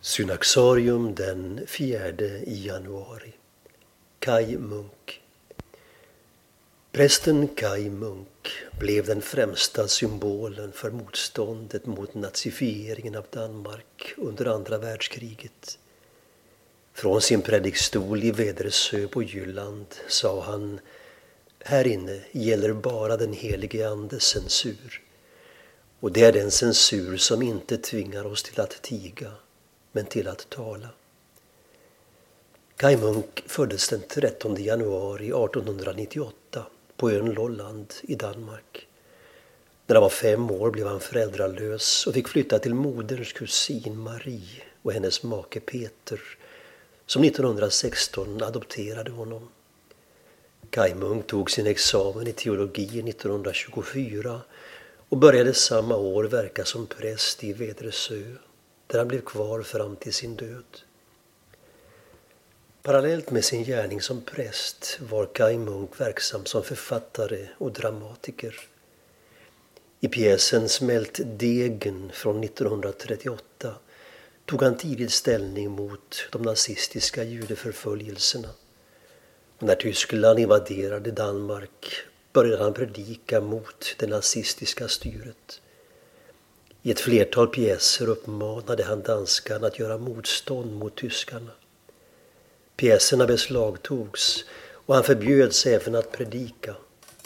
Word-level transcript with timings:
Synaxarium 0.00 1.14
den 1.14 1.66
4 1.66 2.12
januari. 2.46 3.32
Kai 4.18 4.56
Munk. 4.56 5.22
Prästen 6.92 7.48
Kai 7.48 7.90
Munk 7.90 8.48
blev 8.78 9.06
den 9.06 9.22
främsta 9.22 9.88
symbolen 9.88 10.72
för 10.72 10.90
motståndet 10.90 11.86
mot 11.86 12.14
nazifieringen 12.14 13.14
av 13.14 13.24
Danmark 13.30 14.14
under 14.16 14.46
andra 14.46 14.78
världskriget. 14.78 15.78
Från 16.92 17.20
sin 17.20 17.42
predikstol 17.42 18.24
i 18.24 18.30
Vedersö 18.30 19.08
på 19.08 19.22
Jylland 19.22 19.86
sa 20.08 20.42
han 20.42 20.80
Här 21.58 21.86
inne 21.86 22.20
gäller 22.32 22.72
bara 22.72 23.16
den 23.16 23.32
helige 23.32 23.88
Andes 23.88 24.22
censur. 24.22 25.02
Och 26.00 26.12
det 26.12 26.24
är 26.24 26.32
den 26.32 26.50
censur 26.50 27.16
som 27.16 27.42
inte 27.42 27.78
tvingar 27.78 28.26
oss 28.26 28.42
till 28.42 28.60
att 28.60 28.82
tiga 28.82 29.32
men 29.92 30.06
till 30.06 30.28
att 30.28 30.50
tala. 30.50 30.88
Kai 32.76 32.96
Munk 32.96 33.42
föddes 33.46 33.88
den 33.88 34.02
13 34.08 34.62
januari 34.62 35.26
1898 35.26 36.66
på 36.96 37.10
ön 37.10 37.30
Lolland 37.30 37.94
i 38.02 38.14
Danmark. 38.14 38.86
När 39.86 39.94
han 39.96 40.02
var 40.02 40.10
fem 40.10 40.50
år 40.50 40.70
blev 40.70 40.86
han 40.86 41.00
föräldralös 41.00 42.06
och 42.06 42.14
fick 42.14 42.28
flytta 42.28 42.58
till 42.58 42.74
moderns 42.74 43.32
kusin 43.32 43.98
Marie 43.98 44.62
och 44.82 44.92
hennes 44.92 45.22
make 45.22 45.60
Peter 45.60 46.20
som 47.06 47.24
1916 47.24 48.42
adopterade 48.42 49.10
honom. 49.10 49.48
Kai 50.70 50.94
Munk 50.94 51.26
tog 51.26 51.50
sin 51.50 51.66
examen 51.66 52.26
i 52.26 52.32
teologi 52.32 53.00
1924 53.08 54.40
och 55.08 55.16
började 55.16 55.54
samma 55.54 55.96
år 55.96 56.24
verka 56.24 56.64
som 56.64 56.86
präst 56.86 57.44
i 57.44 57.52
Vedresö 57.52 58.22
där 58.88 58.98
han 58.98 59.08
blev 59.08 59.20
kvar 59.20 59.62
fram 59.62 59.96
till 59.96 60.12
sin 60.12 60.36
död. 60.36 60.82
Parallellt 62.82 63.30
med 63.30 63.44
sin 63.44 63.64
gärning 63.64 64.00
som 64.00 64.20
präst 64.20 64.98
var 65.00 65.26
Kai 65.26 65.58
Munk 65.58 66.00
verksam 66.00 66.44
som 66.44 66.62
författare 66.62 67.48
och 67.58 67.72
dramatiker. 67.72 68.60
I 70.00 70.08
pjäsen 70.08 70.68
Smält 70.68 71.20
degen 71.24 72.10
från 72.14 72.44
1938 72.44 73.74
tog 74.44 74.62
han 74.62 74.76
tidigt 74.76 75.12
ställning 75.12 75.70
mot 75.70 76.28
de 76.32 76.42
nazistiska 76.42 77.24
judeförföljelserna. 77.24 78.48
Och 79.58 79.62
när 79.62 79.74
Tyskland 79.74 80.38
invaderade 80.38 81.10
Danmark 81.10 81.86
började 82.32 82.62
han 82.62 82.74
predika 82.74 83.40
mot 83.40 83.96
det 83.98 84.06
nazistiska 84.06 84.88
styret. 84.88 85.60
I 86.88 86.90
ett 86.90 87.00
flertal 87.00 87.48
pjäser 87.48 88.08
uppmanade 88.08 88.84
han 88.84 89.02
danskarna 89.02 89.66
att 89.66 89.78
göra 89.78 89.98
motstånd 89.98 90.72
mot 90.72 90.96
tyskarna. 90.96 91.50
Pjäserna 92.76 93.26
beslagtogs 93.26 94.44
och 94.70 94.94
han 94.94 95.04
förbjöds 95.04 95.66
även 95.66 95.94
att 95.94 96.12
predika, 96.12 96.74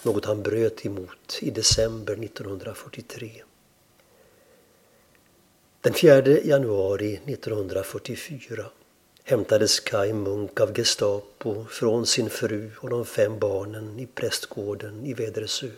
något 0.03 0.25
han 0.25 0.43
bröt 0.43 0.87
emot 0.87 1.39
i 1.41 1.51
december 1.51 2.13
1943. 2.13 3.43
Den 5.81 5.95
4 5.95 6.23
januari 6.45 7.21
1944 7.27 8.65
hämtades 9.25 9.81
Kai 9.81 10.13
Munk 10.13 10.61
av 10.61 10.75
Gestapo 10.75 11.65
från 11.65 12.07
sin 12.07 12.31
fru 12.31 12.71
och 12.79 12.91
de 12.91 13.05
fem 13.05 13.39
barnen 13.39 13.99
i 13.99 14.07
prästgården 14.07 15.07
i 15.07 15.15
Vädersö. 15.15 15.71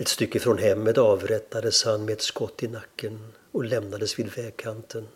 Ett 0.00 0.08
stycke 0.08 0.40
från 0.40 0.58
hemmet 0.58 0.98
avrättades 0.98 1.84
han 1.84 2.04
med 2.04 2.12
ett 2.12 2.22
skott 2.22 2.62
i 2.62 2.68
nacken 2.68 3.32
och 3.52 3.64
lämnades 3.64 4.18
vid 4.18 4.36
vägkanten. 4.36 5.08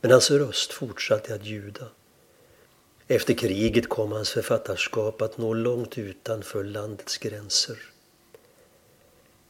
Men 0.00 0.10
hans 0.10 0.30
röst 0.30 0.72
fortsatte 0.72 1.34
att 1.34 1.44
ljuda. 1.44 1.88
Efter 3.08 3.34
kriget 3.34 3.88
kom 3.88 4.12
hans 4.12 4.30
författarskap 4.30 5.22
att 5.22 5.38
nå 5.38 5.54
långt 5.54 5.98
utanför 5.98 6.64
landets 6.64 7.18
gränser. 7.18 7.78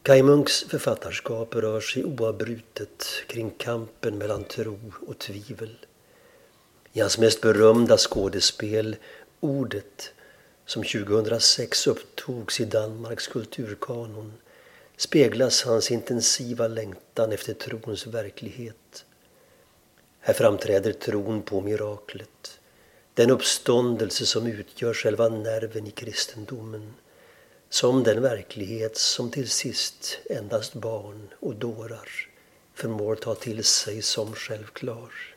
Kaj 0.03 0.23
Munks 0.23 0.63
författarskap 0.63 1.55
rör 1.55 1.81
sig 1.81 2.03
oavbrutet 2.03 3.05
kring 3.27 3.49
kampen 3.49 4.17
mellan 4.17 4.43
tro 4.43 4.79
och 5.07 5.17
tvivel. 5.19 5.85
I 6.93 6.99
hans 6.99 7.17
mest 7.17 7.41
berömda 7.41 7.97
skådespel 7.97 8.95
Ordet 9.39 10.13
som 10.65 10.83
2006 10.83 11.87
upptogs 11.87 12.59
i 12.59 12.65
Danmarks 12.65 13.27
kulturkanon 13.27 14.33
speglas 14.97 15.63
hans 15.63 15.91
intensiva 15.91 16.67
längtan 16.67 17.31
efter 17.31 17.53
trons 17.53 18.07
verklighet. 18.07 19.05
Här 20.19 20.33
framträder 20.33 20.93
tron 20.93 21.41
på 21.41 21.61
miraklet, 21.61 22.59
den 23.13 23.29
uppståndelse 23.29 24.25
som 24.25 24.47
utgör 24.47 24.93
själva 24.93 25.29
nerven 25.29 25.87
i 25.87 25.91
kristendomen, 25.91 26.93
som 27.69 28.03
den 28.03 28.21
verklighet 28.21 28.97
som 28.97 29.31
till 29.31 29.49
sist 29.49 30.19
endast 30.29 30.73
barn 30.73 31.29
och 31.39 31.55
dårar 31.55 32.09
förmår 32.73 33.15
ta 33.15 33.35
till 33.35 33.63
sig 33.63 34.01
som 34.01 34.35
självklar. 34.35 35.32